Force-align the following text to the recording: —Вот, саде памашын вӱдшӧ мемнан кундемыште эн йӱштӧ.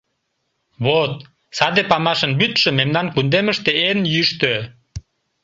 —Вот, 0.85 1.13
саде 1.57 1.81
памашын 1.89 2.31
вӱдшӧ 2.39 2.69
мемнан 2.79 3.07
кундемыште 3.13 3.71
эн 3.89 3.99
йӱштӧ. 4.13 4.53